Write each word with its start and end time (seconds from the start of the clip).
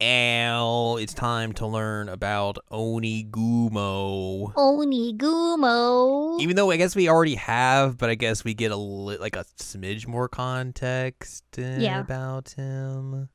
Ow, 0.00 0.96
it's 1.00 1.12
time 1.12 1.52
to 1.54 1.66
learn 1.66 2.08
about 2.08 2.56
Onigumo. 2.70 4.52
Onigumo. 4.54 6.40
Even 6.40 6.54
though 6.54 6.70
I 6.70 6.76
guess 6.76 6.94
we 6.94 7.08
already 7.08 7.34
have, 7.34 7.98
but 7.98 8.08
I 8.08 8.14
guess 8.14 8.44
we 8.44 8.54
get 8.54 8.70
a 8.70 8.76
li- 8.76 9.16
like 9.16 9.34
a 9.34 9.44
smidge 9.58 10.06
more 10.06 10.28
context 10.28 11.42
Yeah. 11.56 11.98
about 11.98 12.50
him. 12.50 13.28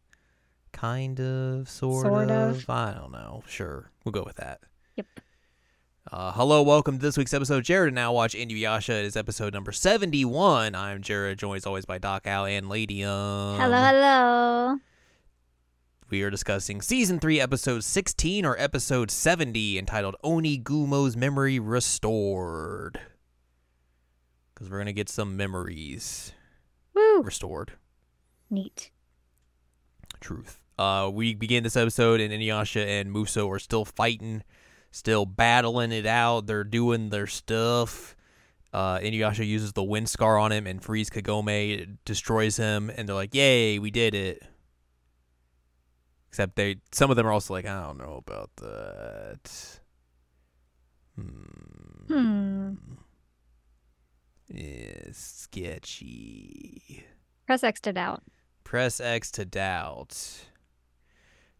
Kind 0.71 1.19
of, 1.19 1.67
sort, 1.67 2.05
Sort 2.05 2.31
of. 2.31 2.55
of. 2.59 2.69
I 2.69 2.93
don't 2.93 3.11
know. 3.11 3.43
Sure, 3.45 3.91
we'll 4.05 4.13
go 4.13 4.23
with 4.23 4.37
that. 4.37 4.61
Yep. 4.95 5.07
Uh, 6.13 6.31
hello, 6.31 6.61
welcome 6.63 6.97
to 6.97 7.01
this 7.01 7.17
week's 7.17 7.33
episode. 7.33 7.65
Jared 7.65 7.89
and 7.89 7.95
now 7.95 8.13
watch 8.13 8.35
Inuyasha. 8.35 8.99
It 8.99 9.05
is 9.05 9.17
episode 9.17 9.53
number 9.53 9.73
seventy-one. 9.73 10.75
I'm 10.75 11.01
Jared, 11.01 11.39
joined 11.39 11.57
as 11.57 11.65
always 11.65 11.83
by 11.83 11.97
Doc 11.97 12.25
Al 12.25 12.45
and 12.45 12.69
Ladium. 12.69 13.09
Hello, 13.59 13.83
hello. 13.83 14.77
We 16.13 16.21
are 16.21 16.29
discussing 16.29 16.79
season 16.83 17.19
3, 17.19 17.41
episode 17.41 17.83
16 17.83 18.45
or 18.45 18.55
episode 18.59 19.09
70, 19.09 19.79
entitled 19.79 20.15
Onigumo's 20.23 21.17
Memory 21.17 21.57
Restored. 21.57 22.99
Because 24.53 24.69
we're 24.69 24.77
going 24.77 24.85
to 24.85 24.93
get 24.93 25.09
some 25.09 25.35
memories 25.35 26.31
Woo. 26.93 27.23
restored. 27.23 27.71
Neat. 28.51 28.91
Truth. 30.19 30.59
Uh, 30.77 31.09
we 31.11 31.33
begin 31.33 31.63
this 31.63 31.75
episode, 31.75 32.21
and 32.21 32.31
Inuyasha 32.31 32.85
and 32.85 33.11
Muso 33.11 33.49
are 33.49 33.57
still 33.57 33.83
fighting, 33.83 34.43
still 34.91 35.25
battling 35.25 35.91
it 35.91 36.05
out. 36.05 36.45
They're 36.45 36.63
doing 36.63 37.09
their 37.09 37.25
stuff. 37.25 38.15
Uh, 38.71 38.99
Inuyasha 38.99 39.47
uses 39.47 39.73
the 39.73 39.83
wind 39.83 40.09
scar 40.09 40.37
on 40.37 40.51
him 40.51 40.67
and 40.67 40.79
frees 40.79 41.09
Kagome, 41.09 41.97
destroys 42.05 42.57
him, 42.57 42.91
and 42.95 43.09
they're 43.09 43.15
like, 43.15 43.33
"Yay, 43.33 43.79
we 43.79 43.89
did 43.89 44.13
it!" 44.13 44.43
Except 46.33 46.55
they, 46.55 46.77
some 46.91 47.11
of 47.11 47.15
them 47.15 47.27
are 47.27 47.31
also 47.31 47.53
like, 47.53 47.67
"I 47.67 47.83
don't 47.83 47.99
know 47.99 48.15
about 48.15 48.49
that." 48.55 49.79
Hmm. 51.15 52.07
Hmm. 52.07 52.73
It's 54.49 55.19
sketchy. 55.19 57.05
Press 57.45 57.63
X 57.63 57.79
to 57.81 57.93
doubt. 57.93 58.23
Press 58.63 58.99
X 58.99 59.29
to 59.33 59.45
doubt. 59.45 60.17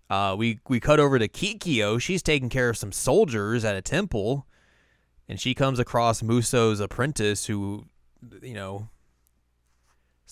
Uh, 0.10 0.34
we 0.36 0.58
we 0.68 0.80
cut 0.80 1.00
over 1.00 1.20
to 1.20 1.28
Kikyo. 1.28 2.02
She's 2.02 2.24
taking 2.24 2.50
care 2.50 2.70
of 2.70 2.76
some 2.76 2.92
soldiers 2.92 3.64
at 3.64 3.76
a 3.76 3.82
temple, 3.84 4.48
and 5.30 5.40
she 5.40 5.54
comes 5.54 5.78
across 5.78 6.24
Muso's 6.24 6.80
apprentice, 6.80 7.46
who, 7.46 7.86
you 8.42 8.56
know, 8.56 8.90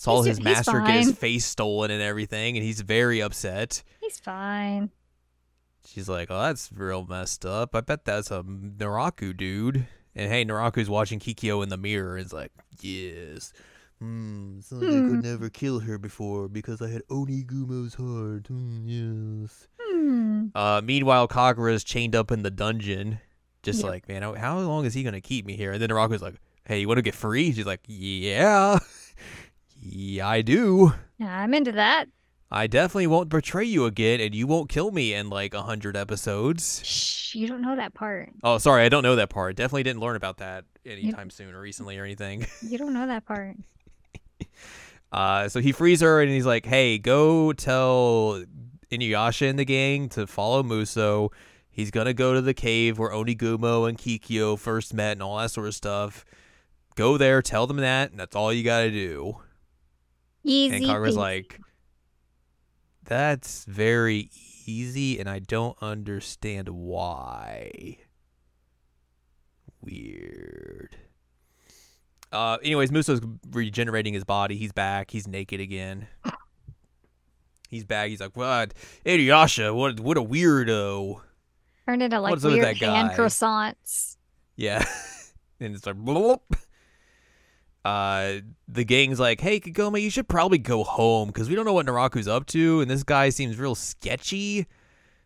saw 0.02 0.22
He's- 0.22 0.36
his 0.38 0.44
master 0.44 0.80
get 0.80 1.04
his 1.04 1.12
face 1.16 1.44
stolen 1.46 1.90
and 1.92 2.02
everything, 2.02 2.56
and 2.56 2.64
he's 2.64 2.80
very 2.80 3.20
upset. 3.22 3.82
He's 4.00 4.18
fine. 4.18 4.90
She's 5.86 6.08
like, 6.08 6.28
"Oh, 6.30 6.40
that's 6.42 6.70
real 6.72 7.06
messed 7.06 7.44
up. 7.46 7.74
I 7.74 7.80
bet 7.82 8.04
that's 8.04 8.30
a 8.30 8.42
Naraku 8.42 9.36
dude." 9.36 9.86
And 10.14 10.30
hey, 10.30 10.44
Naraku's 10.44 10.90
watching 10.90 11.18
Kikyo 11.20 11.62
in 11.62 11.68
the 11.68 11.76
mirror. 11.76 12.16
and 12.16 12.26
is 12.26 12.32
like, 12.32 12.52
"Yes." 12.80 13.52
Hmm, 14.00 14.56
it's 14.58 14.72
like 14.72 14.82
I 14.82 14.92
Hmm. 14.92 15.10
could 15.10 15.22
never 15.24 15.48
kill 15.48 15.78
her 15.80 15.96
before 15.98 16.48
because 16.48 16.82
I 16.82 16.88
had 16.88 17.02
Onigumo's 17.08 17.94
heart. 17.94 18.48
Hmm, 18.48 18.86
yes. 18.86 19.68
Hmm. 19.80 20.46
Uh, 20.54 20.80
meanwhile, 20.84 21.28
Kagura's 21.28 21.84
chained 21.84 22.16
up 22.16 22.32
in 22.32 22.42
the 22.42 22.50
dungeon, 22.50 23.20
just 23.62 23.80
Yep. 23.80 23.88
like, 23.88 24.08
man, 24.08 24.22
how- 24.22 24.34
how 24.34 24.58
long 24.58 24.84
is 24.84 24.94
he 24.94 25.04
gonna 25.04 25.20
keep 25.20 25.46
me 25.46 25.56
here? 25.56 25.70
And 25.72 25.80
then 25.80 25.90
Naraku's 25.90 26.22
like, 26.22 26.40
"Hey, 26.64 26.80
you 26.80 26.88
want 26.88 26.98
to 26.98 27.02
get 27.02 27.14
free?" 27.14 27.52
She's 27.52 27.66
like, 27.66 27.80
"Yeah, 27.86 28.78
yeah, 29.82 30.28
I 30.28 30.42
do. 30.42 30.92
Yeah, 31.18 31.38
I'm 31.38 31.54
into 31.54 31.72
that. 31.72 32.06
I 32.50 32.66
definitely 32.66 33.06
won't 33.06 33.30
betray 33.30 33.64
you 33.64 33.86
again, 33.86 34.20
and 34.20 34.34
you 34.34 34.46
won't 34.46 34.68
kill 34.68 34.90
me 34.90 35.14
in 35.14 35.30
like 35.30 35.54
a 35.54 35.62
hundred 35.62 35.96
episodes." 35.96 36.82
Shh, 36.84 37.34
you 37.34 37.48
don't 37.48 37.62
know 37.62 37.76
that 37.76 37.94
part. 37.94 38.30
Oh, 38.44 38.58
sorry, 38.58 38.84
I 38.84 38.88
don't 38.88 39.02
know 39.02 39.16
that 39.16 39.30
part. 39.30 39.56
Definitely 39.56 39.84
didn't 39.84 40.00
learn 40.00 40.16
about 40.16 40.38
that 40.38 40.64
anytime 40.84 41.30
soon 41.30 41.54
or 41.54 41.60
recently 41.60 41.98
or 41.98 42.04
anything. 42.04 42.46
You 42.62 42.78
don't 42.78 42.92
know 42.94 43.06
that 43.06 43.24
part. 43.26 43.56
Uh, 45.10 45.48
so 45.48 45.60
he 45.60 45.72
frees 45.72 46.00
her 46.00 46.22
and 46.22 46.30
he's 46.30 46.46
like, 46.46 46.64
"Hey, 46.64 46.98
go 46.98 47.52
tell 47.52 48.44
Inuyasha 48.90 49.48
and 49.48 49.58
the 49.58 49.64
gang 49.64 50.08
to 50.10 50.26
follow 50.26 50.62
Muso. 50.62 51.30
He's 51.70 51.90
gonna 51.90 52.14
go 52.14 52.34
to 52.34 52.40
the 52.40 52.54
cave 52.54 52.98
where 52.98 53.10
Onigumo 53.10 53.88
and 53.88 53.98
Kikyo 53.98 54.58
first 54.58 54.94
met 54.94 55.12
and 55.12 55.22
all 55.22 55.38
that 55.38 55.50
sort 55.50 55.66
of 55.66 55.74
stuff. 55.74 56.24
Go 56.96 57.16
there, 57.18 57.42
tell 57.42 57.66
them 57.66 57.78
that, 57.78 58.10
and 58.10 58.20
that's 58.20 58.36
all 58.36 58.52
you 58.52 58.62
gotta 58.62 58.90
do." 58.90 59.36
Easy. 60.44 60.76
and 60.76 60.84
Kagura's 60.84 61.14
peasy. 61.14 61.18
like, 61.18 61.60
"That's 63.04 63.64
very 63.64 64.30
easy, 64.66 65.18
and 65.18 65.28
I 65.28 65.38
don't 65.38 65.76
understand 65.82 66.68
why." 66.68 67.98
Weird. 69.80 70.96
Uh, 72.30 72.56
anyways, 72.62 72.90
Muso's 72.90 73.20
regenerating 73.50 74.14
his 74.14 74.24
body. 74.24 74.56
He's 74.56 74.72
back. 74.72 75.10
He's 75.10 75.26
naked 75.28 75.60
again. 75.60 76.06
He's 77.68 77.84
back. 77.84 78.08
He's 78.08 78.20
like, 78.20 78.36
"What, 78.36 78.74
Inuyasha? 79.04 79.74
What? 79.74 80.00
What 80.00 80.16
a 80.16 80.22
weirdo!" 80.22 81.20
turned 81.86 82.02
into 82.02 82.20
like 82.20 82.30
what's 82.30 82.44
weird 82.44 82.76
hand 82.78 83.10
croissants. 83.10 84.16
Yeah. 84.56 84.84
and 85.60 85.74
it's 85.74 85.86
like, 85.86 85.96
bloop. 85.96 86.40
Uh, 87.84 88.34
the 88.68 88.84
gang's 88.84 89.18
like, 89.18 89.40
hey, 89.40 89.58
Kagome, 89.58 90.00
you 90.00 90.10
should 90.10 90.28
probably 90.28 90.58
go 90.58 90.84
home 90.84 91.28
because 91.28 91.48
we 91.48 91.54
don't 91.54 91.64
know 91.64 91.72
what 91.72 91.86
Naraku's 91.86 92.28
up 92.28 92.46
to, 92.46 92.80
and 92.80 92.90
this 92.90 93.02
guy 93.02 93.30
seems 93.30 93.58
real 93.58 93.74
sketchy. 93.74 94.66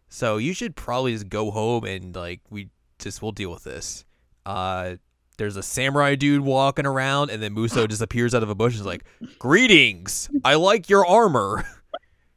So 0.09 0.37
you 0.39 0.55
should 0.55 0.77
probably 0.77 1.13
just 1.13 1.29
go 1.29 1.51
home 1.51 1.85
and, 1.85 2.15
like, 2.15 2.41
we 2.49 2.71
just, 2.99 3.21
we'll 3.21 3.33
deal 3.33 3.51
with 3.51 3.65
this. 3.65 4.05
Uh, 4.47 4.97
there's 5.37 5.57
a 5.57 5.63
samurai 5.63 6.15
dude 6.15 6.41
walking 6.41 6.87
around, 6.87 7.31
and 7.31 7.43
then 7.43 7.53
Muso 7.53 7.87
just 7.89 8.03
appears 8.03 8.35
out 8.35 8.43
of 8.43 8.49
a 8.49 8.55
bush 8.55 8.75
and 8.75 8.81
is 8.81 8.87
like, 8.87 9.05
greetings, 9.39 10.31
I 10.45 10.55
like 10.55 10.89
your 10.89 11.07
armor. 11.07 11.65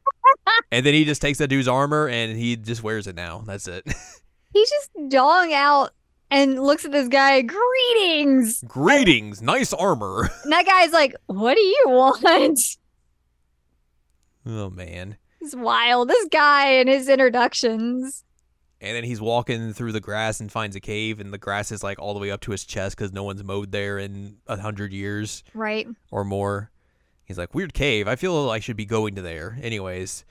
and 0.72 0.86
then 0.86 0.94
he 0.94 1.06
just 1.06 1.22
takes 1.22 1.38
that 1.38 1.48
dude's 1.48 1.68
armor 1.68 2.08
and 2.08 2.38
he 2.38 2.56
just 2.56 2.84
wears 2.84 3.08
it 3.08 3.16
now. 3.16 3.44
That's 3.46 3.68
it. 3.68 3.86
He's 4.54 4.70
just 4.70 4.90
jawing 5.10 5.54
out 5.54 5.92
and 6.32 6.62
looks 6.62 6.86
at 6.86 6.92
this 6.92 7.08
guy. 7.08 7.42
Greetings. 7.42 8.64
greetings, 8.68 9.42
nice 9.42 9.74
armor. 9.74 10.30
And 10.44 10.52
that 10.54 10.66
guy's 10.66 10.92
like, 10.92 11.16
"What 11.28 11.56
do 11.56 11.62
you 11.62 11.84
want?" 11.88 12.60
Oh 14.46 14.70
man. 14.70 15.18
It's 15.42 15.56
wild. 15.56 16.10
This 16.10 16.28
guy 16.32 16.68
and 16.74 16.90
his 16.90 17.08
introductions. 17.08 18.24
And 18.82 18.96
then 18.96 19.04
he's 19.04 19.20
walking 19.22 19.74
through 19.74 19.92
the 19.92 20.00
grass 20.00 20.40
and 20.40 20.52
finds 20.52 20.76
a 20.76 20.80
cave, 20.80 21.20
and 21.20 21.34
the 21.34 21.38
grass 21.38 21.72
is 21.72 21.84
like 21.84 22.00
all 22.00 22.14
the 22.14 22.20
way 22.20 22.32
up 22.32 22.42
to 22.42 22.52
his 22.52 22.64
chest 22.66 22.96
because 22.98 23.12
no 23.12 23.24
one's 23.24 23.44
mowed 23.44 23.72
there 23.72 23.98
in 24.00 24.38
a 24.48 24.58
hundred 24.58 24.94
years 24.94 25.44
Right. 25.54 25.88
or 26.12 26.24
more. 26.24 26.72
He's 27.26 27.38
like, 27.38 27.54
weird 27.54 27.74
cave. 27.74 28.08
I 28.08 28.16
feel 28.16 28.46
like 28.46 28.58
I 28.58 28.60
should 28.62 28.78
be 28.78 28.86
going 28.86 29.16
to 29.16 29.22
there. 29.22 29.58
Anyways, 29.62 30.24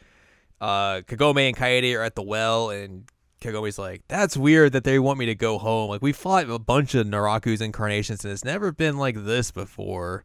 uh, 0.61 1.03
Kagome 1.07 1.47
and 1.49 1.57
Kaede 1.57 1.95
are 1.97 2.03
at 2.03 2.15
the 2.17 2.23
well, 2.23 2.71
and 2.71 3.05
Kagome's 3.41 3.79
like, 3.79 4.03
that's 4.09 4.37
weird 4.37 4.73
that 4.73 4.85
they 4.85 4.99
want 4.99 5.19
me 5.19 5.27
to 5.27 5.35
go 5.35 5.59
home. 5.59 5.91
Like, 5.91 6.03
we 6.03 6.13
fought 6.13 6.51
a 6.51 6.59
bunch 6.59 6.95
of 6.95 7.07
Naraku's 7.07 7.61
incarnations, 7.61 8.25
and 8.25 8.33
it's 8.33 8.45
never 8.45 8.73
been 8.73 8.99
like 8.99 9.25
this 9.25 9.51
before. 9.51 10.25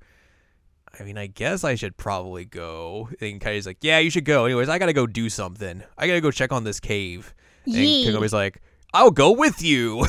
I 0.99 1.03
mean, 1.03 1.17
I 1.17 1.27
guess 1.27 1.63
I 1.63 1.75
should 1.75 1.97
probably 1.97 2.45
go. 2.45 3.09
And 3.19 3.41
Kaede's 3.41 3.65
like, 3.65 3.77
yeah, 3.81 3.99
you 3.99 4.09
should 4.09 4.25
go. 4.25 4.45
Anyways, 4.45 4.69
I 4.69 4.77
gotta 4.77 4.93
go 4.93 5.07
do 5.07 5.29
something. 5.29 5.83
I 5.97 6.07
gotta 6.07 6.21
go 6.21 6.31
check 6.31 6.51
on 6.51 6.63
this 6.63 6.79
cave. 6.79 7.33
And 7.65 7.75
Yee. 7.75 8.05
Kagome's 8.05 8.33
like, 8.33 8.61
I'll 8.93 9.11
go 9.11 9.31
with 9.31 9.63
you. 9.63 10.05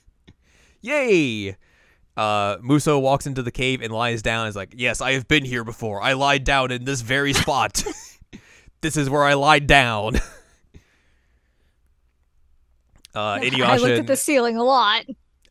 Yay. 0.80 1.56
Uh, 2.16 2.56
Muso 2.62 2.98
walks 2.98 3.26
into 3.26 3.42
the 3.42 3.50
cave 3.50 3.82
and 3.82 3.92
lies 3.92 4.22
down. 4.22 4.46
And 4.46 4.50
is 4.50 4.56
like, 4.56 4.74
yes, 4.76 5.00
I 5.00 5.12
have 5.12 5.28
been 5.28 5.44
here 5.44 5.62
before. 5.62 6.02
I 6.02 6.14
lied 6.14 6.44
down 6.44 6.70
in 6.70 6.84
this 6.84 7.02
very 7.02 7.34
spot. 7.34 7.84
this 8.80 8.96
is 8.96 9.10
where 9.10 9.24
I 9.24 9.34
lied 9.34 9.66
down. 9.66 10.14
Uh, 13.14 13.18
I 13.42 13.76
looked 13.76 13.98
at 13.98 14.06
the 14.06 14.16
ceiling 14.16 14.56
a 14.56 14.62
lot. 14.64 15.04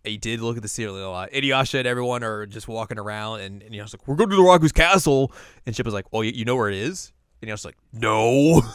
he 0.04 0.18
did 0.18 0.40
look 0.42 0.58
at 0.58 0.64
the 0.64 0.70
ceiling 0.70 1.02
a 1.02 1.10
lot. 1.10 1.32
Inuyasha 1.32 1.80
and 1.80 1.88
everyone 1.88 2.24
are 2.24 2.46
just 2.46 2.68
walking 2.68 2.98
around, 3.00 3.42
and 3.42 3.62
Inuyasha's 3.62 3.94
like, 3.94 4.08
"We're 4.08 4.16
going 4.16 4.30
to 4.30 4.36
Naraku's 4.36 4.72
castle," 4.72 5.32
and 5.66 5.76
Shippo's 5.76 5.94
like, 5.94 6.06
"Oh, 6.14 6.22
you, 6.22 6.32
you 6.32 6.46
know 6.46 6.56
where 6.56 6.70
it 6.70 6.76
is?" 6.76 7.12
And 7.42 7.50
Inuyasha's 7.50 7.66
like, 7.66 7.78
"No." 7.94 8.62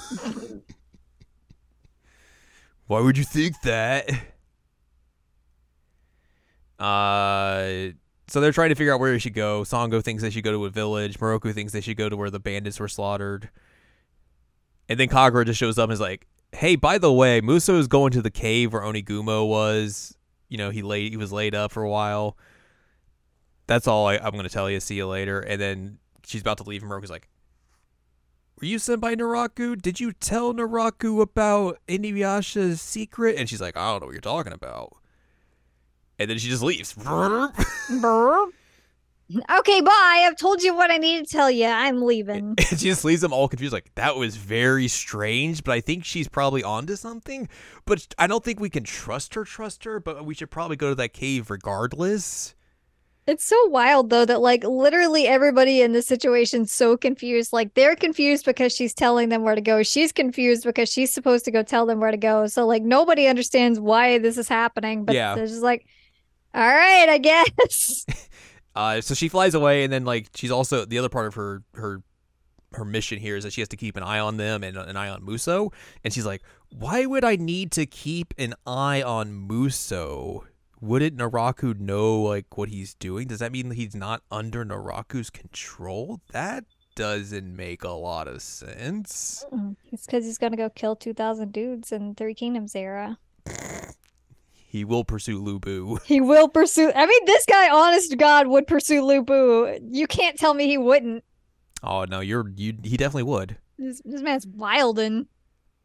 Why 2.86 3.00
would 3.00 3.16
you 3.16 3.24
think 3.24 3.60
that? 3.62 4.10
Uh, 6.78 7.92
so 8.26 8.40
they're 8.40 8.52
trying 8.52 8.70
to 8.70 8.74
figure 8.74 8.92
out 8.92 9.00
where 9.00 9.12
they 9.12 9.18
should 9.18 9.34
go. 9.34 9.62
Sango 9.62 10.02
thinks 10.02 10.22
they 10.22 10.30
should 10.30 10.44
go 10.44 10.52
to 10.52 10.64
a 10.66 10.70
village. 10.70 11.18
Miroku 11.18 11.54
thinks 11.54 11.72
they 11.72 11.80
should 11.80 11.96
go 11.96 12.08
to 12.08 12.16
where 12.16 12.30
the 12.30 12.40
bandits 12.40 12.80
were 12.80 12.88
slaughtered. 12.88 13.48
And 14.88 14.98
then 14.98 15.08
Kagura 15.08 15.46
just 15.46 15.58
shows 15.60 15.78
up 15.78 15.84
and 15.84 15.92
is 15.92 16.00
like, 16.00 16.26
"Hey, 16.52 16.76
by 16.76 16.98
the 16.98 17.12
way, 17.12 17.40
Muso 17.40 17.78
is 17.78 17.88
going 17.88 18.12
to 18.12 18.22
the 18.22 18.30
cave 18.30 18.72
where 18.72 18.82
Onigumo 18.82 19.46
was. 19.48 20.16
You 20.48 20.58
know, 20.58 20.70
he 20.70 20.82
laid 20.82 21.10
he 21.10 21.16
was 21.16 21.32
laid 21.32 21.54
up 21.54 21.72
for 21.72 21.82
a 21.82 21.90
while. 21.90 22.36
That's 23.66 23.88
all 23.88 24.06
I, 24.06 24.16
I'm 24.16 24.32
going 24.32 24.44
to 24.44 24.50
tell 24.50 24.70
you. 24.70 24.80
See 24.80 24.96
you 24.96 25.06
later." 25.06 25.40
And 25.40 25.60
then 25.60 25.98
she's 26.24 26.40
about 26.40 26.58
to 26.58 26.64
leave, 26.64 26.82
and 26.82 26.90
Miroku's 26.90 27.10
like, 27.10 27.28
were 28.62 28.66
you 28.66 28.78
sent 28.78 29.00
by 29.00 29.16
Naraku? 29.16 29.80
Did 29.82 29.98
you 29.98 30.12
tell 30.12 30.54
Naraku 30.54 31.20
about 31.20 31.80
Inuyasha's 31.88 32.80
secret? 32.80 33.36
And 33.36 33.48
she's 33.48 33.60
like, 33.60 33.76
I 33.76 33.90
don't 33.90 34.00
know 34.00 34.06
what 34.06 34.12
you're 34.12 34.20
talking 34.20 34.52
about. 34.52 34.96
And 36.16 36.30
then 36.30 36.38
she 36.38 36.48
just 36.48 36.62
leaves. 36.62 36.94
Okay, 39.58 39.80
bye. 39.80 40.24
I've 40.26 40.36
told 40.36 40.62
you 40.62 40.74
what 40.74 40.90
I 40.90 40.96
need 40.98 41.26
to 41.26 41.30
tell 41.30 41.50
you. 41.50 41.66
I'm 41.66 42.02
leaving. 42.02 42.56
She 42.72 42.76
just 42.88 43.04
leaves 43.04 43.20
them 43.20 43.32
all 43.32 43.48
confused. 43.48 43.72
Like, 43.72 43.94
that 43.96 44.16
was 44.16 44.36
very 44.36 44.88
strange, 44.88 45.62
but 45.62 45.72
I 45.72 45.80
think 45.80 46.04
she's 46.04 46.26
probably 46.28 46.62
onto 46.64 46.96
something. 46.96 47.48
But 47.84 48.14
I 48.18 48.26
don't 48.26 48.42
think 48.42 48.58
we 48.60 48.70
can 48.70 48.82
trust 48.84 49.34
her, 49.34 49.44
trust 49.44 49.84
her, 49.84 50.00
but 50.00 50.24
we 50.24 50.34
should 50.34 50.50
probably 50.50 50.76
go 50.76 50.88
to 50.88 50.94
that 50.96 51.12
cave 51.12 51.50
regardless. 51.50 52.54
It's 53.24 53.44
so 53.44 53.66
wild 53.68 54.10
though 54.10 54.24
that 54.24 54.40
like 54.40 54.64
literally 54.64 55.28
everybody 55.28 55.80
in 55.80 55.92
this 55.92 56.06
situation's 56.08 56.72
so 56.72 56.96
confused. 56.96 57.52
Like 57.52 57.74
they're 57.74 57.94
confused 57.94 58.44
because 58.44 58.72
she's 58.74 58.92
telling 58.94 59.28
them 59.28 59.42
where 59.44 59.54
to 59.54 59.60
go. 59.60 59.84
She's 59.84 60.10
confused 60.10 60.64
because 60.64 60.90
she's 60.90 61.14
supposed 61.14 61.44
to 61.44 61.52
go 61.52 61.62
tell 61.62 61.86
them 61.86 62.00
where 62.00 62.10
to 62.10 62.16
go. 62.16 62.48
So 62.48 62.66
like 62.66 62.82
nobody 62.82 63.28
understands 63.28 63.78
why 63.78 64.18
this 64.18 64.38
is 64.38 64.48
happening. 64.48 65.04
But 65.04 65.14
Yeah. 65.14 65.36
they're 65.36 65.46
just 65.46 65.62
like, 65.62 65.86
all 66.52 66.66
right, 66.66 67.08
I 67.08 67.18
guess. 67.18 68.06
Uh, 68.74 69.00
so 69.00 69.14
she 69.14 69.28
flies 69.28 69.54
away, 69.54 69.84
and 69.84 69.92
then 69.92 70.04
like 70.04 70.28
she's 70.34 70.50
also 70.50 70.84
the 70.84 70.98
other 70.98 71.08
part 71.08 71.26
of 71.26 71.34
her 71.34 71.62
her 71.74 72.02
her 72.74 72.84
mission 72.84 73.18
here 73.18 73.36
is 73.36 73.44
that 73.44 73.52
she 73.52 73.60
has 73.60 73.68
to 73.68 73.76
keep 73.76 73.96
an 73.96 74.02
eye 74.02 74.18
on 74.18 74.36
them 74.36 74.64
and 74.64 74.76
an 74.76 74.96
eye 74.96 75.08
on 75.08 75.24
Muso. 75.24 75.72
And 76.04 76.12
she's 76.12 76.26
like, 76.26 76.42
why 76.70 77.06
would 77.06 77.24
I 77.24 77.36
need 77.36 77.70
to 77.72 77.86
keep 77.86 78.34
an 78.38 78.54
eye 78.66 79.02
on 79.02 79.46
Muso? 79.46 80.46
Wouldn't 80.80 81.16
Naraku 81.16 81.78
know 81.78 82.20
like 82.22 82.56
what 82.56 82.68
he's 82.70 82.94
doing? 82.94 83.28
Does 83.28 83.38
that 83.38 83.52
mean 83.52 83.68
that 83.68 83.76
he's 83.76 83.94
not 83.94 84.22
under 84.30 84.64
Naraku's 84.64 85.30
control? 85.30 86.20
That 86.32 86.64
doesn't 86.94 87.54
make 87.54 87.84
a 87.84 87.90
lot 87.90 88.28
of 88.28 88.42
sense. 88.42 89.44
it's 89.92 90.06
because 90.06 90.24
he's 90.24 90.38
gonna 90.38 90.56
go 90.56 90.68
kill 90.70 90.96
two 90.96 91.14
thousand 91.14 91.52
dudes 91.52 91.92
in 91.92 92.14
Three 92.14 92.34
Kingdoms 92.34 92.74
era. 92.74 93.18
He 94.72 94.86
will 94.86 95.04
pursue 95.04 95.38
Lu 95.38 95.58
Bu. 95.58 95.98
He 96.06 96.22
will 96.22 96.48
pursue. 96.48 96.90
I 96.94 97.04
mean, 97.04 97.24
this 97.26 97.44
guy, 97.44 97.68
honest 97.68 98.10
to 98.10 98.16
God, 98.16 98.46
would 98.46 98.66
pursue 98.66 99.04
Lu 99.04 99.22
Bu. 99.22 99.78
You 99.90 100.06
can't 100.06 100.38
tell 100.38 100.54
me 100.54 100.66
he 100.66 100.78
wouldn't. 100.78 101.24
Oh 101.82 102.06
no, 102.06 102.20
you're 102.20 102.48
you. 102.56 102.78
He 102.82 102.96
definitely 102.96 103.24
would. 103.24 103.58
This, 103.78 104.00
this 104.02 104.22
man's 104.22 104.46
wildin'. 104.46 105.26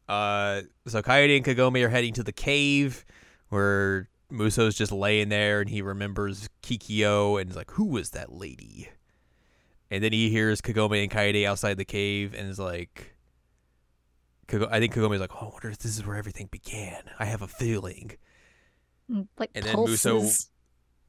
Uh, 0.08 0.62
so 0.86 1.02
Kaede 1.02 1.36
and 1.36 1.44
Kagome 1.44 1.84
are 1.84 1.90
heading 1.90 2.14
to 2.14 2.22
the 2.22 2.32
cave 2.32 3.04
where 3.50 4.08
Muso's 4.32 4.74
just 4.74 4.90
laying 4.90 5.28
there 5.28 5.60
and 5.60 5.68
he 5.68 5.82
remembers 5.82 6.48
Kikyo 6.62 7.38
and 7.38 7.50
is 7.50 7.56
like, 7.56 7.72
Who 7.72 7.84
was 7.84 8.10
that 8.10 8.32
lady? 8.32 8.88
And 9.90 10.02
then 10.02 10.14
he 10.14 10.30
hears 10.30 10.62
Kagome 10.62 11.02
and 11.02 11.10
Kaede 11.12 11.44
outside 11.44 11.76
the 11.76 11.84
cave 11.84 12.34
and 12.34 12.48
is 12.48 12.58
like, 12.58 13.16
I 14.50 14.78
think 14.78 14.94
Kagome's 14.94 15.20
like, 15.20 15.34
Oh, 15.34 15.48
I 15.48 15.50
wonder 15.50 15.68
if 15.68 15.78
this 15.78 15.98
is 15.98 16.06
where 16.06 16.16
everything 16.16 16.48
began. 16.50 17.02
I 17.18 17.26
have 17.26 17.42
a 17.42 17.48
feeling. 17.48 18.12
Mm, 19.10 19.26
Like 19.38 19.50
And 19.54 19.64
then 19.64 19.76
Muso- 19.76 20.18
pulses. 20.20 20.50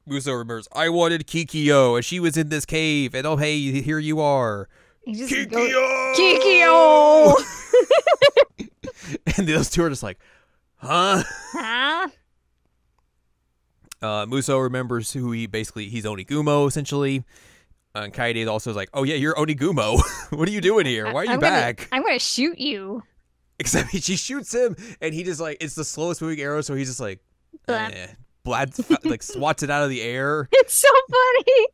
Muso 0.06 0.32
remembers, 0.32 0.66
I 0.72 0.88
wanted 0.88 1.26
Kikyo 1.26 1.96
and 1.96 2.04
she 2.04 2.18
was 2.20 2.36
in 2.36 2.48
this 2.48 2.64
cave 2.64 3.14
and 3.14 3.26
oh, 3.26 3.36
hey, 3.36 3.58
here 3.82 3.98
you 3.98 4.20
are. 4.20 4.68
He 5.04 5.14
just 5.14 5.32
Kikyo! 5.32 5.50
goes, 5.50 6.18
Kikyo! 6.18 7.36
and 9.36 9.46
those 9.48 9.70
two 9.70 9.82
are 9.84 9.88
just 9.90 10.02
like, 10.02 10.18
Huh? 10.76 11.22
huh? 11.52 12.08
Uh, 14.02 14.24
Muso 14.26 14.56
remembers 14.58 15.12
who 15.12 15.30
he 15.32 15.46
basically 15.46 15.88
he's 15.90 16.04
Onigumo 16.04 16.66
essentially. 16.66 17.24
Uh, 17.94 18.02
and 18.04 18.14
Kaede 18.14 18.46
also 18.48 18.70
is 18.70 18.76
like, 18.76 18.88
"Oh 18.94 19.02
yeah, 19.02 19.16
you're 19.16 19.34
Onigumo. 19.34 20.00
what 20.30 20.48
are 20.48 20.52
you 20.52 20.60
doing 20.62 20.86
here? 20.86 21.12
Why 21.12 21.20
are 21.22 21.24
you 21.26 21.30
I'm 21.32 21.40
back?" 21.40 21.76
Gonna, 21.76 21.88
I'm 21.92 22.02
gonna 22.02 22.18
shoot 22.18 22.58
you. 22.58 23.02
Except 23.58 23.90
she 23.90 24.16
shoots 24.16 24.54
him, 24.54 24.74
and 25.02 25.12
he 25.12 25.22
just 25.22 25.38
like 25.40 25.58
it's 25.60 25.74
the 25.74 25.84
slowest 25.84 26.22
moving 26.22 26.40
arrow, 26.40 26.62
so 26.62 26.74
he's 26.74 26.88
just 26.88 27.00
like, 27.00 27.20
Blah. 27.66 27.76
eh, 27.92 28.06
blad, 28.42 28.72
like 29.04 29.22
swats 29.22 29.62
it 29.62 29.70
out 29.70 29.82
of 29.82 29.90
the 29.90 30.02
air. 30.02 30.48
It's 30.52 30.74
so 30.74 30.88
funny. 31.10 31.66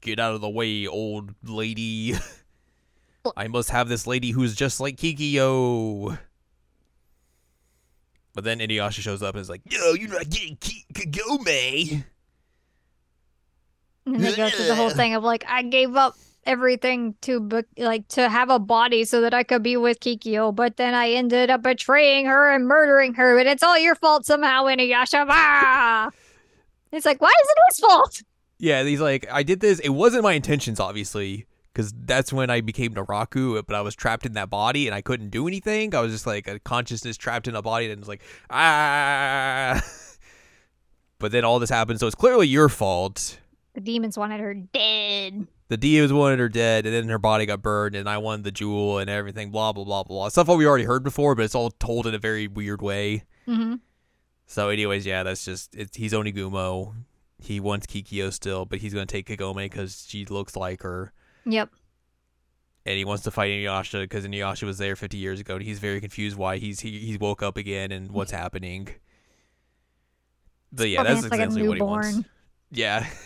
Get 0.00 0.18
out 0.18 0.34
of 0.34 0.40
the 0.40 0.48
way, 0.48 0.86
old 0.86 1.34
lady. 1.44 2.14
I 3.36 3.48
must 3.48 3.70
have 3.70 3.88
this 3.88 4.06
lady 4.06 4.30
who's 4.30 4.54
just 4.54 4.80
like 4.80 4.96
Kikyo. 4.96 6.18
But 8.34 8.44
then 8.44 8.60
Inuyasha 8.60 9.00
shows 9.00 9.22
up 9.22 9.34
and 9.34 9.42
is 9.42 9.50
like, 9.50 9.60
"Yo, 9.70 9.92
you're 9.92 10.08
not 10.08 10.28
getting 10.30 10.56
Ki- 10.56 10.86
Kagome." 10.94 12.04
And 14.06 14.24
they 14.24 14.34
go 14.36 14.48
through 14.48 14.66
the 14.66 14.74
whole 14.74 14.90
thing 14.90 15.14
of 15.14 15.22
like, 15.22 15.44
I 15.46 15.62
gave 15.62 15.94
up 15.96 16.16
everything 16.50 17.14
to 17.22 17.40
be- 17.40 17.62
like 17.78 18.08
to 18.08 18.28
have 18.28 18.50
a 18.50 18.58
body 18.58 19.04
so 19.04 19.20
that 19.20 19.32
I 19.32 19.44
could 19.44 19.62
be 19.62 19.76
with 19.76 20.00
Kikyo, 20.00 20.54
but 20.54 20.76
then 20.76 20.94
I 20.94 21.10
ended 21.10 21.48
up 21.48 21.62
betraying 21.62 22.26
her 22.26 22.50
and 22.52 22.66
murdering 22.66 23.14
her, 23.14 23.38
and 23.38 23.48
it's 23.48 23.62
all 23.62 23.78
your 23.78 23.94
fault 23.94 24.26
somehow, 24.26 24.64
Inuyasha. 24.64 25.26
Ah! 25.28 26.10
It's 26.92 27.06
like, 27.06 27.20
why 27.22 27.28
is 27.28 27.48
it 27.48 27.56
his 27.68 27.78
fault? 27.78 28.22
Yeah, 28.58 28.82
he's 28.82 29.00
like, 29.00 29.24
I 29.30 29.44
did 29.44 29.60
this. 29.60 29.78
It 29.78 29.90
wasn't 29.90 30.24
my 30.24 30.32
intentions, 30.32 30.80
obviously, 30.80 31.46
because 31.72 31.94
that's 32.04 32.32
when 32.32 32.50
I 32.50 32.62
became 32.62 32.94
Naraku, 32.94 33.64
but 33.64 33.76
I 33.76 33.80
was 33.80 33.94
trapped 33.94 34.26
in 34.26 34.32
that 34.32 34.50
body 34.50 34.88
and 34.88 34.94
I 34.94 35.00
couldn't 35.00 35.30
do 35.30 35.46
anything. 35.46 35.94
I 35.94 36.00
was 36.00 36.10
just 36.10 36.26
like 36.26 36.48
a 36.48 36.58
consciousness 36.58 37.16
trapped 37.16 37.46
in 37.46 37.54
a 37.54 37.62
body 37.62 37.88
and 37.88 38.00
it's 38.00 38.08
like, 38.08 38.22
ah. 38.50 39.80
But 41.20 41.32
then 41.32 41.44
all 41.44 41.58
this 41.60 41.70
happened, 41.70 42.00
so 42.00 42.06
it's 42.06 42.16
clearly 42.16 42.48
your 42.48 42.68
fault. 42.70 43.38
The 43.74 43.80
demons 43.80 44.18
wanted 44.18 44.40
her 44.40 44.54
dead. 44.54 45.46
The 45.68 45.76
Dias 45.76 46.10
wanted 46.10 46.40
her 46.40 46.48
dead, 46.48 46.84
and 46.86 46.92
then 46.94 47.08
her 47.08 47.18
body 47.18 47.46
got 47.46 47.62
burned, 47.62 47.94
and 47.94 48.08
I 48.08 48.18
won 48.18 48.42
the 48.42 48.50
jewel 48.50 48.98
and 48.98 49.08
everything, 49.08 49.52
blah, 49.52 49.72
blah, 49.72 49.84
blah, 49.84 50.02
blah. 50.02 50.28
Stuff 50.28 50.48
that 50.48 50.56
we 50.56 50.66
already 50.66 50.82
heard 50.84 51.04
before, 51.04 51.36
but 51.36 51.44
it's 51.44 51.54
all 51.54 51.70
told 51.70 52.08
in 52.08 52.14
a 52.14 52.18
very 52.18 52.48
weird 52.48 52.82
way. 52.82 53.22
hmm 53.46 53.74
So, 54.46 54.68
anyways, 54.70 55.06
yeah, 55.06 55.22
that's 55.22 55.44
just 55.44 55.76
it's, 55.76 55.96
he's 55.96 56.12
Onigumo. 56.12 56.94
He 57.38 57.60
wants 57.60 57.86
Kikyo 57.86 58.32
still, 58.32 58.64
but 58.66 58.80
he's 58.80 58.92
gonna 58.92 59.06
take 59.06 59.28
Kagome 59.28 59.54
because 59.62 60.04
she 60.08 60.24
looks 60.26 60.56
like 60.56 60.82
her, 60.82 61.12
Yep. 61.46 61.70
and 62.84 62.98
he 62.98 63.04
wants 63.04 63.22
to 63.22 63.30
fight 63.30 63.50
Inuyasha 63.52 64.00
because 64.02 64.26
Inuyasha 64.26 64.64
was 64.64 64.78
there 64.78 64.96
50 64.96 65.16
years 65.16 65.38
ago, 65.38 65.54
and 65.54 65.62
he's 65.64 65.78
very 65.78 66.00
confused 66.00 66.36
why 66.36 66.56
he's 66.58 66.80
he 66.80 66.98
he's 66.98 67.20
woke 67.20 67.44
up 67.44 67.56
again 67.56 67.92
and 67.92 68.10
what's 68.10 68.32
happening. 68.32 68.88
But 70.72 70.88
yeah, 70.88 71.04
that's 71.04 71.20
acts 71.22 71.30
like 71.30 71.40
exactly 71.40 71.68
what 71.68 71.76
he 71.76 71.82
wants. 71.82 72.18
Yeah. 72.72 73.06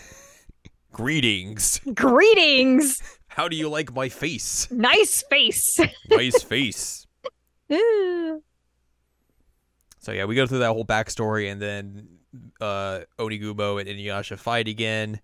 Greetings. 0.94 1.80
Greetings. 1.94 3.02
How 3.26 3.48
do 3.48 3.56
you 3.56 3.68
like 3.68 3.92
my 3.92 4.08
face? 4.08 4.70
Nice 4.70 5.24
face. 5.28 5.80
Nice 6.08 6.40
face. 6.42 7.06
So 7.68 8.40
yeah, 10.12 10.24
we 10.24 10.36
go 10.36 10.46
through 10.46 10.60
that 10.60 10.72
whole 10.72 10.84
backstory, 10.84 11.50
and 11.50 11.60
then 11.60 12.06
uh, 12.60 13.00
Onigumo 13.18 13.80
and 13.80 13.88
Inuyasha 13.88 14.38
fight 14.38 14.68
again. 14.68 15.20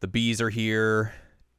The 0.00 0.08
bees 0.08 0.40
are 0.40 0.48
here. 0.48 1.12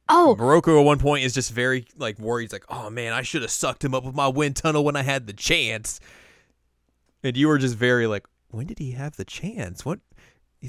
oh, 0.08 0.34
Miroku 0.36 0.80
at 0.80 0.84
one 0.84 0.98
point 0.98 1.24
is 1.24 1.32
just 1.32 1.52
very 1.52 1.86
like 1.96 2.18
worried. 2.18 2.46
He's 2.46 2.52
like, 2.52 2.64
"Oh 2.68 2.90
man, 2.90 3.12
I 3.12 3.22
should 3.22 3.42
have 3.42 3.50
sucked 3.52 3.84
him 3.84 3.94
up 3.94 4.04
with 4.04 4.16
my 4.16 4.28
wind 4.28 4.56
tunnel 4.56 4.84
when 4.84 4.96
I 4.96 5.02
had 5.02 5.28
the 5.28 5.32
chance." 5.32 6.00
And 7.22 7.36
you 7.36 7.46
were 7.46 7.58
just 7.58 7.76
very 7.76 8.08
like, 8.08 8.26
"When 8.48 8.66
did 8.66 8.80
he 8.80 8.90
have 8.92 9.16
the 9.16 9.24
chance? 9.24 9.84
What? 9.84 10.00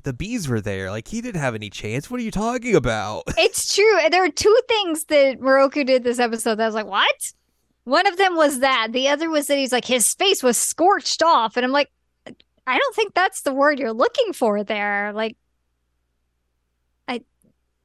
The 0.03 0.13
bees 0.13 0.47
were 0.47 0.61
there. 0.61 0.91
Like 0.91 1.07
he 1.07 1.21
didn't 1.21 1.41
have 1.41 1.55
any 1.55 1.69
chance. 1.69 2.09
What 2.09 2.19
are 2.19 2.23
you 2.23 2.31
talking 2.31 2.75
about?" 2.75 3.23
it's 3.37 3.73
true. 3.73 3.97
There 4.09 4.23
are 4.23 4.29
two 4.29 4.57
things 4.67 5.05
that 5.05 5.39
Miroku 5.39 5.85
did 5.85 6.03
this 6.03 6.19
episode 6.19 6.55
that 6.55 6.63
I 6.63 6.67
was 6.67 6.75
like, 6.75 6.85
what? 6.87 7.33
One 7.85 8.05
of 8.05 8.17
them 8.17 8.35
was 8.35 8.59
that. 8.59 8.89
The 8.91 9.07
other 9.07 9.29
was 9.29 9.47
that 9.47 9.57
he's 9.57 9.71
like, 9.71 9.85
his 9.85 10.13
face 10.13 10.43
was 10.43 10.57
scorched 10.57 11.23
off. 11.23 11.55
And 11.55 11.65
I'm 11.65 11.71
like, 11.71 11.89
I 12.67 12.77
don't 12.77 12.95
think 12.95 13.13
that's 13.13 13.41
the 13.41 13.53
word 13.53 13.79
you're 13.79 13.93
looking 13.93 14.33
for 14.33 14.63
there. 14.63 15.13
Like, 15.13 15.37
I. 17.07 17.21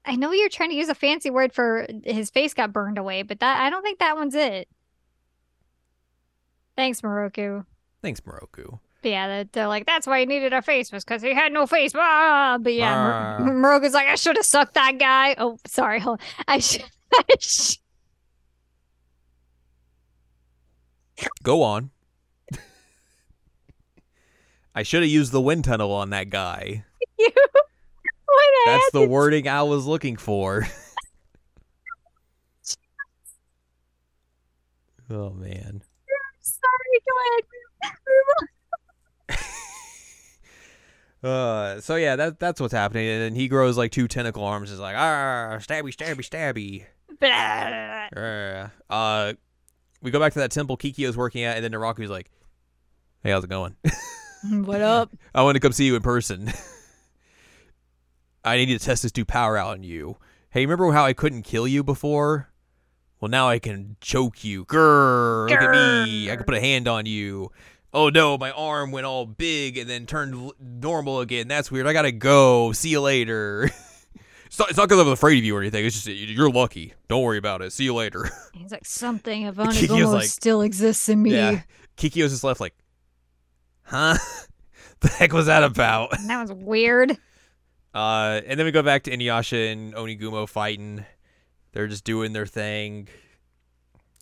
I 0.04 0.16
know 0.16 0.32
you're 0.32 0.48
trying 0.48 0.70
to 0.70 0.76
use 0.76 0.88
a 0.88 0.94
fancy 0.96 1.30
word 1.30 1.52
for 1.52 1.86
his 2.04 2.30
face 2.30 2.52
got 2.54 2.72
burned 2.72 2.98
away, 2.98 3.22
but 3.22 3.38
that 3.38 3.60
I 3.60 3.70
don't 3.70 3.82
think 3.82 4.00
that 4.00 4.16
one's 4.16 4.34
it. 4.34 4.68
Thanks, 6.76 7.00
Miroku. 7.02 7.64
Thanks, 8.02 8.20
Morocco. 8.26 8.80
But 9.02 9.10
yeah, 9.10 9.26
they're, 9.26 9.44
they're 9.52 9.66
like, 9.68 9.84
that's 9.86 10.06
why 10.06 10.20
he 10.20 10.26
needed 10.26 10.52
a 10.52 10.62
face 10.62 10.92
was 10.92 11.04
because 11.04 11.22
he 11.22 11.34
had 11.34 11.52
no 11.52 11.66
face. 11.66 11.92
Ah! 11.94 12.56
But 12.60 12.74
yeah, 12.74 13.36
Ah. 13.40 13.42
Mor- 13.42 13.80
Miroku's 13.80 13.94
like, 13.94 14.06
I 14.08 14.14
should 14.14 14.36
have 14.36 14.46
sucked 14.46 14.74
that 14.74 14.98
guy. 14.98 15.34
Oh, 15.38 15.58
sorry. 15.66 15.98
Hold 16.00 16.20
I 16.46 16.58
should. 16.60 16.84
I 17.14 17.24
should. 17.40 17.78
Go 21.42 21.62
on. 21.62 21.90
I 24.74 24.82
should 24.84 25.02
have 25.02 25.10
used 25.10 25.32
the 25.32 25.40
wind 25.40 25.64
tunnel 25.64 25.92
on 25.92 26.10
that 26.10 26.30
guy. 26.30 26.84
You. 27.18 27.28
That's 28.66 28.90
the 28.92 29.06
wording 29.06 29.46
I 29.48 29.62
was 29.64 29.86
looking 29.86 30.16
for. 30.16 30.66
oh 35.10 35.30
man. 35.30 35.82
Sorry, 36.40 37.00
go 37.06 37.12
ahead. 39.28 39.38
Uh, 41.22 41.80
so 41.80 41.96
yeah, 41.96 42.16
that 42.16 42.40
that's 42.40 42.60
what's 42.60 42.72
happening, 42.72 43.06
and 43.08 43.22
then 43.22 43.34
he 43.34 43.46
grows 43.46 43.78
like 43.78 43.92
two 43.92 44.08
tentacle 44.08 44.44
arms. 44.44 44.70
Is 44.70 44.80
like 44.80 44.96
ah, 44.96 45.58
stabby, 45.60 45.94
stabby, 45.94 46.28
stabby. 46.28 46.84
Uh, 48.90 49.34
we 50.00 50.10
go 50.10 50.18
back 50.18 50.32
to 50.32 50.40
that 50.40 50.50
temple 50.50 50.76
Kikyo's 50.76 51.16
working 51.16 51.44
at, 51.44 51.56
and 51.56 51.64
then 51.64 51.72
Naraku's 51.72 52.10
like, 52.10 52.30
"Hey, 53.22 53.30
how's 53.30 53.44
it 53.44 53.50
going? 53.50 53.76
what 54.50 54.80
up? 54.80 55.12
I 55.34 55.42
want 55.44 55.54
to 55.54 55.60
come 55.60 55.72
see 55.72 55.84
you 55.84 55.94
in 55.94 56.02
person. 56.02 56.52
I 58.44 58.56
need 58.56 58.66
to 58.66 58.78
test 58.78 59.04
this 59.04 59.16
new 59.16 59.24
power 59.24 59.56
out 59.56 59.68
on 59.68 59.84
you. 59.84 60.16
Hey, 60.50 60.62
remember 60.62 60.90
how 60.90 61.04
I 61.04 61.12
couldn't 61.12 61.42
kill 61.42 61.68
you 61.68 61.84
before? 61.84 62.48
Well, 63.20 63.30
now 63.30 63.48
I 63.48 63.60
can 63.60 63.96
choke 64.00 64.42
you. 64.42 64.64
Grrr, 64.64 65.48
look 65.48 65.60
at 65.60 65.70
me. 65.70 66.28
I 66.28 66.34
can 66.34 66.44
put 66.44 66.56
a 66.56 66.60
hand 66.60 66.88
on 66.88 67.06
you. 67.06 67.52
Oh 67.94 68.08
no, 68.08 68.38
my 68.38 68.50
arm 68.52 68.90
went 68.90 69.06
all 69.06 69.26
big 69.26 69.76
and 69.76 69.88
then 69.88 70.06
turned 70.06 70.52
normal 70.58 71.20
again. 71.20 71.48
That's 71.48 71.70
weird. 71.70 71.86
I 71.86 71.92
gotta 71.92 72.12
go. 72.12 72.72
See 72.72 72.88
you 72.88 73.00
later. 73.00 73.70
it's 74.46 74.58
not, 74.58 74.68
because 74.68 74.98
I'm 74.98 75.08
afraid 75.08 75.38
of 75.38 75.44
you 75.44 75.56
or 75.56 75.60
anything. 75.60 75.84
It's 75.84 76.02
just 76.02 76.06
you're 76.06 76.50
lucky. 76.50 76.94
Don't 77.08 77.22
worry 77.22 77.38
about 77.38 77.60
it. 77.62 77.72
See 77.72 77.84
you 77.84 77.94
later. 77.94 78.30
He's 78.54 78.72
like, 78.72 78.86
something 78.86 79.46
of 79.46 79.56
Onigumo 79.58 80.12
like- 80.14 80.26
still 80.26 80.62
exists 80.62 81.08
in 81.08 81.22
me. 81.22 81.32
Yeah. 81.32 81.60
Kikyo's 81.96 82.30
just 82.30 82.44
left 82.44 82.60
like, 82.60 82.74
huh? 83.82 84.16
the 85.00 85.08
heck 85.08 85.32
was 85.32 85.46
that 85.46 85.62
about? 85.62 86.12
That 86.26 86.40
was 86.40 86.52
weird. 86.52 87.16
Uh, 87.94 88.40
and 88.46 88.58
then 88.58 88.64
we 88.64 88.72
go 88.72 88.82
back 88.82 89.02
to 89.02 89.10
Inuyasha 89.10 89.72
and 89.72 89.94
Onigumo 89.94 90.48
fighting. 90.48 91.04
They're 91.72 91.88
just 91.88 92.04
doing 92.04 92.32
their 92.32 92.46
thing. 92.46 93.08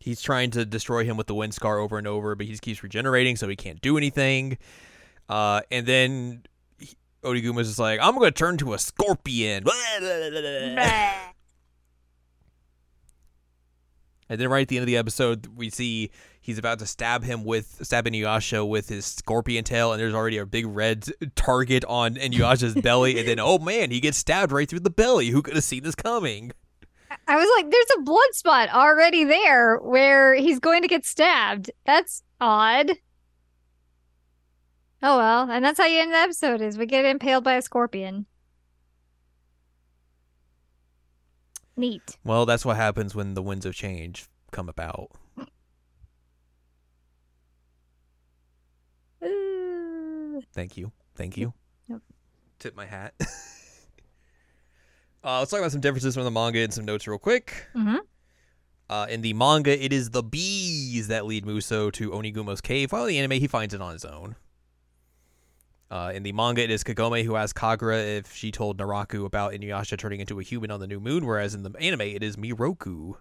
He's 0.00 0.20
trying 0.22 0.50
to 0.52 0.64
destroy 0.64 1.04
him 1.04 1.16
with 1.16 1.26
the 1.26 1.34
wind 1.34 1.52
scar 1.54 1.78
over 1.78 1.98
and 1.98 2.06
over, 2.06 2.34
but 2.34 2.46
he 2.46 2.52
just 2.52 2.62
keeps 2.62 2.82
regenerating, 2.82 3.36
so 3.36 3.46
he 3.48 3.54
can't 3.54 3.80
do 3.80 3.96
anything. 3.98 4.56
Uh, 5.28 5.60
and 5.70 5.86
then 5.86 6.42
he- 6.78 6.96
Onigumo's 7.22 7.68
just 7.68 7.78
like, 7.78 8.00
I'm 8.02 8.16
going 8.16 8.32
to 8.32 8.36
turn 8.38 8.56
to 8.58 8.72
a 8.74 8.78
scorpion. 8.78 9.64
And 14.30 14.40
then 14.40 14.48
right 14.48 14.62
at 14.62 14.68
the 14.68 14.76
end 14.76 14.84
of 14.84 14.86
the 14.86 14.96
episode, 14.96 15.48
we 15.56 15.70
see 15.70 16.12
he's 16.40 16.56
about 16.56 16.78
to 16.78 16.86
stab 16.86 17.24
him 17.24 17.42
with 17.42 17.80
stab 17.82 18.06
Inuyasha 18.06 18.66
with 18.66 18.88
his 18.88 19.04
scorpion 19.04 19.64
tail, 19.64 19.92
and 19.92 20.00
there's 20.00 20.14
already 20.14 20.38
a 20.38 20.46
big 20.46 20.66
red 20.66 21.04
target 21.34 21.84
on 21.86 22.14
Inuyasha's 22.14 22.76
belly. 22.76 23.18
And 23.18 23.26
then, 23.26 23.40
oh 23.40 23.58
man, 23.58 23.90
he 23.90 23.98
gets 23.98 24.18
stabbed 24.18 24.52
right 24.52 24.68
through 24.70 24.80
the 24.80 24.88
belly. 24.90 25.30
Who 25.30 25.42
could 25.42 25.54
have 25.54 25.64
seen 25.64 25.82
this 25.82 25.96
coming? 25.96 26.52
I 27.30 27.36
was 27.36 27.48
like, 27.56 27.70
there's 27.70 27.86
a 27.96 28.02
blood 28.02 28.32
spot 28.34 28.70
already 28.70 29.22
there 29.22 29.76
where 29.78 30.34
he's 30.34 30.58
going 30.58 30.82
to 30.82 30.88
get 30.88 31.06
stabbed. 31.06 31.70
That's 31.86 32.24
odd. 32.40 32.90
Oh 35.00 35.16
well, 35.16 35.48
and 35.48 35.64
that's 35.64 35.78
how 35.78 35.86
you 35.86 36.00
end 36.00 36.10
the 36.10 36.16
episode 36.16 36.60
is 36.60 36.76
we 36.76 36.86
get 36.86 37.04
impaled 37.04 37.44
by 37.44 37.54
a 37.54 37.62
scorpion. 37.62 38.26
Neat. 41.76 42.18
Well, 42.24 42.46
that's 42.46 42.64
what 42.64 42.74
happens 42.74 43.14
when 43.14 43.34
the 43.34 43.42
winds 43.42 43.64
of 43.64 43.76
change 43.76 44.26
come 44.50 44.68
about. 44.68 45.12
Thank 50.52 50.76
you. 50.76 50.90
Thank 51.14 51.36
you. 51.36 51.54
Yep. 51.86 52.00
Tip 52.58 52.74
my 52.74 52.86
hat. 52.86 53.14
uh, 55.24 55.38
let's 55.38 55.50
talk 55.50 55.60
about 55.60 55.72
some 55.72 55.80
differences 55.80 56.14
from 56.14 56.24
the 56.24 56.30
manga 56.30 56.58
and 56.60 56.72
some 56.72 56.84
notes 56.84 57.06
real 57.06 57.18
quick. 57.18 57.66
mhm. 57.74 57.98
Uh, 58.88 59.06
in 59.08 59.20
the 59.20 59.32
manga, 59.34 59.84
it 59.84 59.92
is 59.92 60.10
the 60.10 60.22
bees 60.22 61.06
that 61.06 61.24
lead 61.24 61.46
Muso 61.46 61.90
to 61.92 62.10
Onigumo's 62.10 62.60
cave, 62.60 62.90
while 62.90 63.04
in 63.04 63.08
the 63.10 63.18
anime, 63.20 63.38
he 63.38 63.46
finds 63.46 63.72
it 63.72 63.80
on 63.80 63.92
his 63.92 64.04
own. 64.04 64.34
Uh, 65.92 66.10
in 66.12 66.24
the 66.24 66.32
manga, 66.32 66.62
it 66.62 66.70
is 66.70 66.82
Kagome 66.82 67.24
who 67.24 67.36
asks 67.36 67.58
Kagura 67.58 68.18
if 68.18 68.34
she 68.34 68.50
told 68.50 68.78
Naraku 68.78 69.24
about 69.24 69.52
Inuyasha 69.52 69.96
turning 69.96 70.18
into 70.20 70.40
a 70.40 70.42
human 70.42 70.70
on 70.72 70.80
the 70.80 70.86
new 70.88 70.98
moon, 71.00 71.24
whereas 71.24 71.54
in 71.54 71.62
the 71.62 71.70
anime, 71.80 72.00
it 72.00 72.22
is 72.24 72.36
Miroku. 72.36 73.14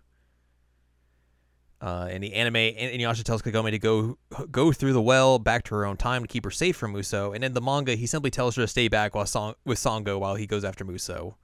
Uh, 1.82 2.10
in 2.12 2.22
the 2.22 2.34
anime, 2.34 2.56
Inuyasha 2.56 3.24
tells 3.24 3.41
Kagome 3.41 3.72
to 3.72 3.79
go 3.79 4.18
go 4.51 4.72
through 4.72 4.94
the 4.94 5.01
well 5.01 5.39
back 5.39 5.63
to 5.65 5.75
her 5.75 5.86
own 5.86 5.98
time 5.98 6.24
to 6.24 6.27
keep 6.27 6.44
her 6.46 6.51
safe 6.51 6.75
from 6.75 6.91
Muso, 6.94 7.32
and 7.32 7.44
in 7.44 7.53
the 7.53 7.62
manga, 7.62 7.96
he 7.96 8.06
simply 8.06 8.29
tells 8.32 8.56
her 8.56 8.63
to 8.63 8.68
stay 8.68 8.88
back 8.88 9.13
while 9.15 9.25
Song- 9.25 9.56
with 9.65 9.77
Sango 9.77 10.20
while 10.20 10.36
he 10.36 10.46
goes 10.46 10.63
after 10.65 10.84
Muso. 10.84 11.38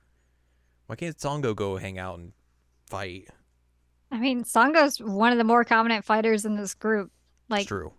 Why 0.88 0.96
can't 0.96 1.18
Sango 1.18 1.56
go 1.56 1.78
hang 1.78 1.98
out 1.98 2.20
and 2.20 2.34
fight? 2.88 3.28
I 4.12 4.20
mean, 4.20 4.44
Sango's 4.44 5.00
one 5.00 5.32
of 5.32 5.38
the 5.38 5.44
more 5.44 5.64
prominent 5.66 6.06
fighters 6.06 6.46
in 6.46 6.56
this 6.56 6.74
group, 6.74 7.12
it's 7.46 7.50
like 7.50 7.68
true. 7.68 7.94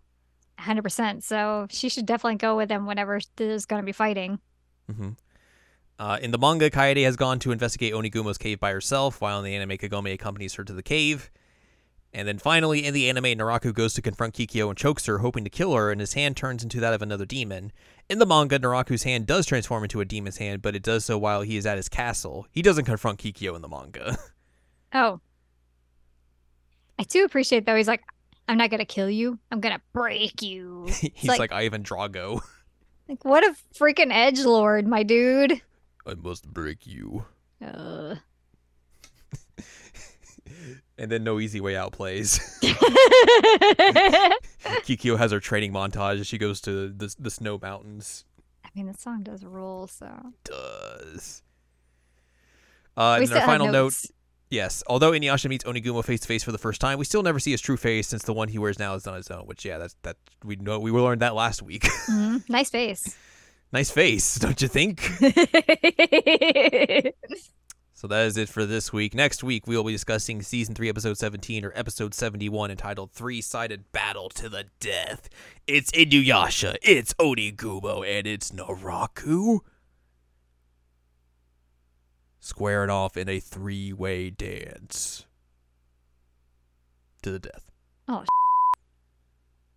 100%. 0.58 1.22
So 1.22 1.66
she 1.70 1.88
should 1.88 2.06
definitely 2.06 2.36
go 2.36 2.56
with 2.56 2.68
them 2.68 2.86
whenever 2.86 3.20
there's 3.36 3.66
going 3.66 3.82
to 3.82 3.86
be 3.86 3.92
fighting. 3.92 4.38
hmm 4.90 5.10
Uh, 5.98 6.18
in 6.22 6.30
the 6.30 6.38
manga, 6.38 6.70
Kaede 6.70 7.04
has 7.04 7.16
gone 7.16 7.38
to 7.40 7.52
investigate 7.52 7.92
Onigumo's 7.92 8.38
cave 8.38 8.60
by 8.60 8.70
herself, 8.70 9.20
while 9.20 9.38
in 9.38 9.44
the 9.44 9.54
anime, 9.54 9.76
Kagome 9.78 10.12
accompanies 10.12 10.54
her 10.54 10.64
to 10.64 10.72
the 10.72 10.82
cave. 10.82 11.30
And 12.14 12.26
then 12.26 12.38
finally, 12.38 12.86
in 12.86 12.94
the 12.94 13.08
anime, 13.10 13.24
Naraku 13.24 13.74
goes 13.74 13.92
to 13.94 14.02
confront 14.02 14.34
Kikyo 14.34 14.68
and 14.68 14.78
chokes 14.78 15.04
her, 15.06 15.18
hoping 15.18 15.44
to 15.44 15.50
kill 15.50 15.74
her, 15.74 15.90
and 15.90 16.00
his 16.00 16.14
hand 16.14 16.36
turns 16.36 16.62
into 16.62 16.80
that 16.80 16.94
of 16.94 17.02
another 17.02 17.26
demon. 17.26 17.72
In 18.08 18.18
the 18.18 18.24
manga, 18.26 18.58
Naraku's 18.58 19.02
hand 19.02 19.26
does 19.26 19.44
transform 19.44 19.82
into 19.82 20.00
a 20.00 20.04
demon's 20.06 20.38
hand, 20.38 20.62
but 20.62 20.74
it 20.74 20.82
does 20.82 21.04
so 21.04 21.18
while 21.18 21.42
he 21.42 21.56
is 21.58 21.66
at 21.66 21.76
his 21.76 21.88
castle. 21.90 22.46
He 22.50 22.62
doesn't 22.62 22.86
confront 22.86 23.18
Kikyo 23.18 23.54
in 23.54 23.62
the 23.62 23.68
manga. 23.68 24.16
Oh. 24.94 25.20
I 26.98 27.02
do 27.02 27.24
appreciate 27.24 27.66
though. 27.66 27.76
He's 27.76 27.88
like, 27.88 28.02
I'm 28.48 28.56
not 28.56 28.70
going 28.70 28.78
to 28.78 28.86
kill 28.86 29.10
you. 29.10 29.38
I'm 29.50 29.60
going 29.60 29.74
to 29.74 29.80
break 29.92 30.40
you. 30.40 30.86
He's 31.12 31.28
like- 31.28 31.38
like, 31.38 31.52
Ivan 31.52 31.82
Drago. 31.82 32.40
like, 33.08 33.24
what 33.24 33.44
a 33.44 33.54
freaking 33.78 34.10
edge 34.12 34.40
lord, 34.40 34.86
my 34.86 35.02
dude. 35.02 35.60
I 36.06 36.14
must 36.14 36.48
break 36.50 36.86
you. 36.86 37.26
Uh. 37.62 38.14
And 40.98 41.10
then 41.12 41.24
No 41.24 41.38
Easy 41.40 41.60
Way 41.60 41.76
Out 41.76 41.92
plays. 41.92 42.38
Kikyo 44.86 45.18
has 45.18 45.30
her 45.32 45.40
training 45.40 45.72
montage 45.72 46.20
as 46.20 46.26
she 46.26 46.38
goes 46.38 46.60
to 46.62 46.88
the, 46.88 47.14
the 47.18 47.30
snow 47.30 47.58
mountains. 47.60 48.24
I 48.64 48.68
mean, 48.74 48.86
the 48.86 48.94
song 48.94 49.22
does 49.22 49.44
rule, 49.44 49.86
so. 49.86 50.08
does. 50.44 51.42
Uh, 52.96 53.16
We 53.20 53.26
and 53.26 53.34
our 53.34 53.42
final 53.42 53.70
note, 53.70 53.94
yes. 54.50 54.82
Although 54.86 55.10
Inuyasha 55.10 55.48
meets 55.50 55.64
Onigumo 55.64 56.02
face 56.02 56.20
to 56.20 56.28
face 56.28 56.42
for 56.42 56.52
the 56.52 56.58
first 56.58 56.80
time, 56.80 56.98
we 56.98 57.04
still 57.04 57.22
never 57.22 57.38
see 57.38 57.50
his 57.50 57.60
true 57.60 57.76
face 57.76 58.08
since 58.08 58.22
the 58.24 58.32
one 58.32 58.48
he 58.48 58.58
wears 58.58 58.78
now 58.78 58.94
is 58.94 59.06
on 59.06 59.16
his 59.16 59.30
own. 59.30 59.42
Which, 59.46 59.66
yeah, 59.66 59.76
that's 59.78 59.96
that 60.02 60.16
we 60.44 60.56
know 60.56 60.78
we 60.78 60.90
learned 60.90 61.20
that 61.20 61.34
last 61.34 61.62
week. 61.62 61.82
Mhm. 62.08 62.48
Nice 62.48 62.70
face. 62.70 63.16
nice 63.72 63.90
face, 63.90 64.36
don't 64.36 64.60
you 64.62 64.68
think? 64.68 65.10
So 67.98 68.06
that 68.08 68.26
is 68.26 68.36
it 68.36 68.50
for 68.50 68.66
this 68.66 68.92
week. 68.92 69.14
Next 69.14 69.42
week 69.42 69.66
we 69.66 69.74
will 69.74 69.82
be 69.82 69.92
discussing 69.92 70.42
season 70.42 70.74
three, 70.74 70.90
episode 70.90 71.16
seventeen, 71.16 71.64
or 71.64 71.72
episode 71.74 72.12
seventy-one, 72.12 72.70
entitled 72.70 73.12
Three-Sided 73.12 73.90
Battle 73.90 74.28
to 74.30 74.50
the 74.50 74.66
Death." 74.80 75.30
It's 75.66 75.90
Inuyasha, 75.92 76.76
it's 76.82 77.14
Onigumo, 77.14 78.06
and 78.06 78.26
it's 78.26 78.50
Naraku. 78.50 79.60
Squaring 82.38 82.90
off 82.90 83.16
in 83.16 83.30
a 83.30 83.40
three-way 83.40 84.28
dance 84.28 85.24
to 87.22 87.30
the 87.30 87.38
death. 87.38 87.64
Oh, 88.06 88.24
sh- 88.24 88.78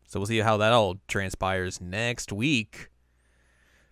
So 0.07 0.19
we'll 0.19 0.27
see 0.27 0.39
how 0.39 0.57
that 0.57 0.73
all 0.73 0.99
transpires 1.07 1.79
next 1.79 2.33
week. 2.33 2.88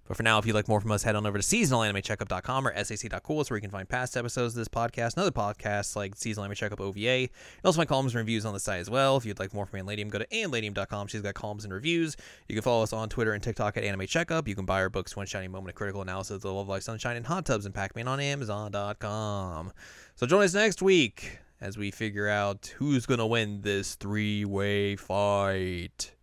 But 0.07 0.17
for 0.17 0.23
now, 0.23 0.37
if 0.37 0.45
you'd 0.45 0.53
like 0.53 0.67
more 0.67 0.79
from 0.79 0.91
us, 0.91 1.03
head 1.03 1.15
on 1.15 1.25
over 1.25 1.37
to 1.37 1.43
seasonalanimecheckup.com 1.43 2.67
or 2.67 2.83
sac.cool. 2.83 3.43
Where 3.47 3.57
you 3.57 3.61
can 3.61 3.71
find 3.71 3.87
past 3.87 4.15
episodes 4.15 4.53
of 4.53 4.59
this 4.59 4.67
podcast 4.67 5.15
and 5.15 5.19
other 5.19 5.31
podcasts 5.31 5.95
like 5.95 6.15
Seasonal 6.15 6.45
Anime 6.45 6.55
Checkup 6.55 6.79
OVA. 6.79 6.99
And 6.99 7.29
also 7.65 7.77
find 7.77 7.89
columns 7.89 8.13
and 8.13 8.19
reviews 8.19 8.45
on 8.45 8.53
the 8.53 8.59
site 8.59 8.79
as 8.79 8.89
well. 8.89 9.17
If 9.17 9.25
you'd 9.25 9.39
like 9.39 9.53
more 9.53 9.65
from 9.65 9.79
Anladium, 9.79 10.09
go 10.09 10.19
to 10.19 10.27
anladium.com. 10.27 11.07
She's 11.07 11.21
got 11.21 11.33
columns 11.33 11.65
and 11.65 11.73
reviews. 11.73 12.15
You 12.47 12.55
can 12.55 12.63
follow 12.63 12.83
us 12.83 12.93
on 12.93 13.09
Twitter 13.09 13.33
and 13.33 13.43
TikTok 13.43 13.77
at 13.77 13.83
Anime 13.83 14.07
Checkup. 14.07 14.47
You 14.47 14.55
can 14.55 14.65
buy 14.65 14.81
our 14.81 14.89
books, 14.89 15.15
One 15.15 15.25
Shiny 15.25 15.47
Moment, 15.47 15.71
a 15.71 15.73
critical 15.73 16.01
analysis 16.01 16.37
of 16.37 16.41
the 16.41 16.53
Love 16.53 16.67
Live 16.67 16.83
Sunshine, 16.83 17.17
and 17.17 17.27
Hot 17.27 17.45
Tubs 17.45 17.65
and 17.65 17.75
Pac-Man 17.75 18.07
on 18.07 18.19
Amazon.com. 18.19 19.71
So 20.15 20.25
join 20.25 20.43
us 20.43 20.53
next 20.53 20.81
week 20.81 21.39
as 21.59 21.77
we 21.77 21.91
figure 21.91 22.27
out 22.27 22.73
who's 22.77 23.05
going 23.05 23.19
to 23.19 23.25
win 23.25 23.61
this 23.61 23.95
three-way 23.95 24.95
fight. 24.95 26.13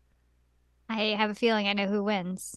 I 0.88 1.16
have 1.18 1.30
a 1.30 1.34
feeling 1.34 1.68
I 1.68 1.72
know 1.72 1.86
who 1.86 2.02
wins. 2.02 2.56